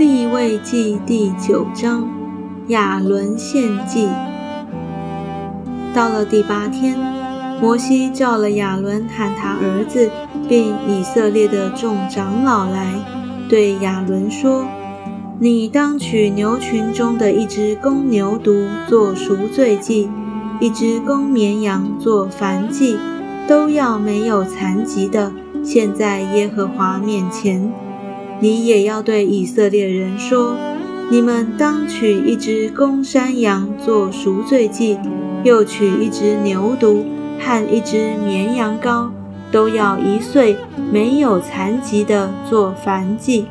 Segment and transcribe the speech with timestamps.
[0.00, 2.08] 立位记第九章，
[2.68, 4.08] 亚伦献祭。
[5.94, 6.96] 到了第八天，
[7.60, 10.10] 摩西召了亚伦喊他儿子，
[10.48, 12.94] 并以色列的众长老来，
[13.46, 14.64] 对亚伦说
[15.38, 20.08] ：“你当取牛群中的一只公牛犊做赎罪祭，
[20.60, 22.96] 一只公绵羊做燔祭，
[23.46, 25.30] 都要没有残疾的，
[25.62, 27.70] 献在耶和华面前。”
[28.40, 30.56] 你也要对以色列人说：
[31.10, 34.96] 你们当取一只公山羊做赎罪祭，
[35.44, 37.02] 又取一只牛犊
[37.38, 39.10] 和一只绵羊羔，
[39.52, 40.56] 都要一岁
[40.90, 43.44] 没有残疾的做燔祭；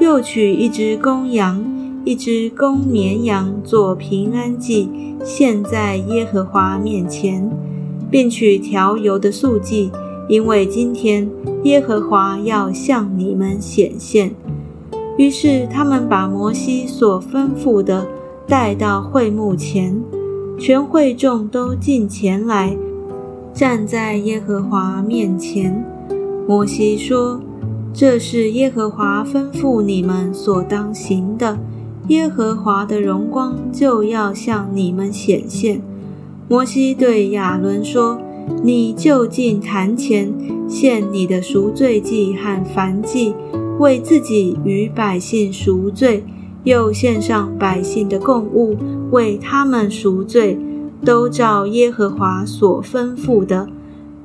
[0.00, 1.62] 又取一只公羊、
[2.04, 4.88] 一只公绵羊做平安祭，
[5.22, 7.50] 献在耶和华面前，
[8.10, 9.90] 并取调油的素祭。
[10.30, 11.28] 因为今天
[11.64, 14.32] 耶和华要向你们显现，
[15.18, 18.06] 于是他们把摩西所吩咐的
[18.46, 20.00] 带到会幕前，
[20.56, 22.76] 全会众都进前来，
[23.52, 25.84] 站在耶和华面前。
[26.46, 27.40] 摩西说
[27.92, 31.58] ：“这是耶和华吩咐你们所当行的，
[32.06, 35.82] 耶和华的荣光就要向你们显现。”
[36.46, 38.20] 摩西对亚伦说。
[38.62, 40.32] 你就近坛前
[40.68, 43.34] 献你的赎罪祭和燔祭，
[43.78, 46.24] 为自己与百姓赎罪，
[46.64, 48.76] 又献上百姓的供物，
[49.10, 50.58] 为他们赎罪，
[51.04, 53.66] 都照耶和华所吩咐的。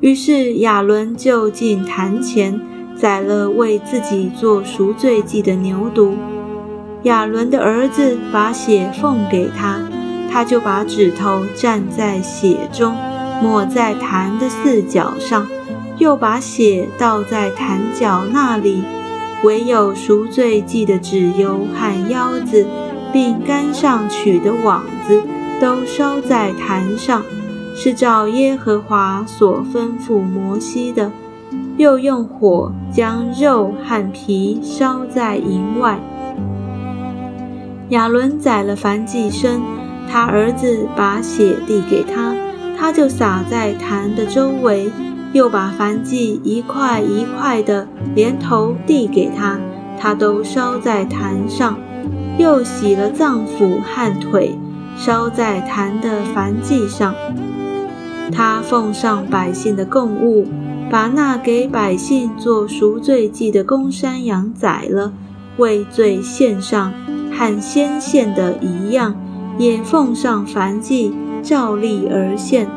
[0.01, 2.59] 于是亚伦就近坛前
[2.95, 6.11] 宰了为自己做赎罪祭的牛犊。
[7.03, 9.79] 亚伦的儿子把血奉给他，
[10.29, 12.93] 他就把指头蘸在血中。
[13.41, 15.47] 抹在坛的四角上，
[15.97, 18.83] 又把血倒在坛角那里。
[19.43, 22.65] 唯有赎罪祭的脂油和腰子，
[23.13, 25.21] 并杆上取的网子，
[25.59, 27.21] 都烧在坛上，
[27.75, 31.11] 是照耶和华所吩咐摩西的。
[31.77, 35.99] 又用火将肉和皮烧在营外。
[37.89, 39.59] 亚伦宰了燔祭牲，
[40.09, 42.33] 他儿子把血递给他。
[42.77, 44.91] 他就撒在坛的周围，
[45.33, 49.59] 又把燔祭一块一块的连头递给他，
[49.99, 51.77] 他都烧在坛上，
[52.37, 54.57] 又洗了脏腑和腿，
[54.97, 57.13] 烧在坛的燔祭上。
[58.31, 60.47] 他奉上百姓的供物，
[60.89, 65.13] 把那给百姓做赎罪祭的公山羊宰了，
[65.57, 66.91] 为罪献上，
[67.31, 69.15] 和先献的一样，
[69.57, 71.13] 也奉上燔祭。
[71.45, 72.67] 照例而现，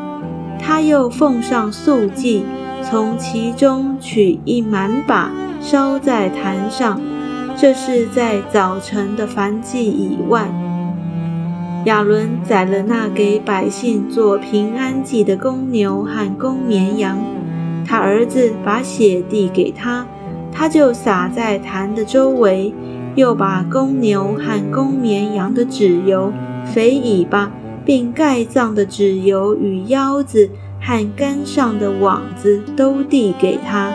[0.60, 2.44] 他又奉上素祭，
[2.82, 7.00] 从其中取一满把烧在坛上。
[7.56, 10.48] 这是在早晨的燔祭以外。
[11.86, 17.18] 亚伦宰了那给百姓做平安祭的公牛和公绵羊，
[17.86, 20.06] 他儿子把血递给他，
[20.52, 22.74] 他就撒在坛的周围，
[23.16, 26.30] 又把公牛和公绵羊的脂油、
[26.66, 27.50] 肥尾巴。
[27.88, 33.90] 并盖葬的脂油与腰子和杆上的网子都递给他，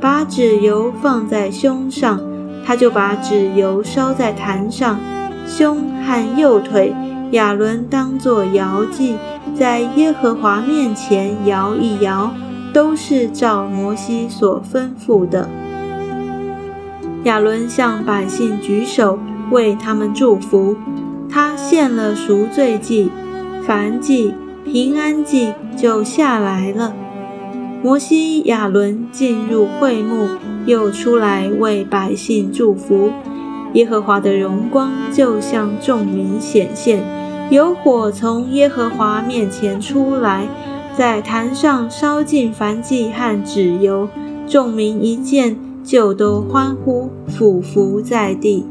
[0.00, 2.20] 把脂油放在胸上，
[2.64, 4.96] 他就把脂油烧在坛上。
[5.44, 6.94] 胸和右腿，
[7.32, 9.16] 亚伦当作摇祭，
[9.58, 12.32] 在耶和华面前摇一摇，
[12.72, 15.48] 都是照摩西所吩咐的。
[17.24, 19.18] 亚伦向百姓举手
[19.50, 20.76] 为他们祝福，
[21.28, 23.10] 他献了赎罪祭。
[23.66, 24.34] 凡祭、
[24.64, 26.94] 平安祭就下来了。
[27.82, 30.28] 摩西、亚伦进入会幕，
[30.66, 33.10] 又出来为百姓祝福。
[33.74, 37.02] 耶和华的荣光就向众民显现，
[37.50, 40.46] 有火从耶和华面前出来，
[40.96, 44.08] 在坛上烧尽燔祭和脂油。
[44.46, 48.66] 众民一见，就都欢呼，俯伏在地。